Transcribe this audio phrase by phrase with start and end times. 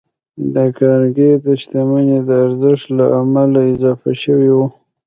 [0.53, 4.65] د کارنګي د شتمنۍ د ارزښت له امله اضافه شوي وو.